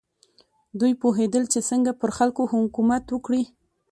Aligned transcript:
دوی 0.79 0.93
پوهېدل 1.01 1.43
چې 1.53 1.59
څنګه 1.69 1.91
پر 2.01 2.09
خلکو 2.17 2.43
حکومت 2.51 3.03
وکړي. 3.09 3.43